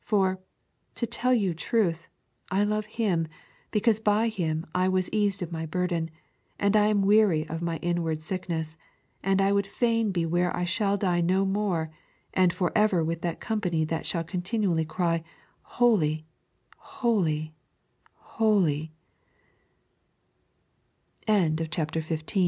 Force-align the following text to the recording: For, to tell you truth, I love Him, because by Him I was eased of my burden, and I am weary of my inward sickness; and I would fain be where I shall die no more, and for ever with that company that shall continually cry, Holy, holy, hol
For, 0.03 0.39
to 0.95 1.05
tell 1.05 1.31
you 1.31 1.53
truth, 1.53 2.07
I 2.49 2.63
love 2.63 2.87
Him, 2.87 3.27
because 3.69 3.99
by 3.99 4.29
Him 4.29 4.65
I 4.73 4.89
was 4.89 5.11
eased 5.13 5.43
of 5.43 5.51
my 5.51 5.67
burden, 5.67 6.09
and 6.57 6.75
I 6.75 6.87
am 6.87 7.03
weary 7.03 7.47
of 7.47 7.61
my 7.61 7.77
inward 7.83 8.23
sickness; 8.23 8.77
and 9.21 9.39
I 9.39 9.51
would 9.51 9.67
fain 9.67 10.11
be 10.11 10.25
where 10.25 10.57
I 10.57 10.63
shall 10.65 10.97
die 10.97 11.21
no 11.21 11.45
more, 11.45 11.91
and 12.33 12.51
for 12.51 12.71
ever 12.75 13.03
with 13.03 13.21
that 13.21 13.39
company 13.39 13.85
that 13.85 14.07
shall 14.07 14.23
continually 14.23 14.85
cry, 14.85 15.23
Holy, 15.61 16.25
holy, 16.79 17.53
hol 18.15 18.69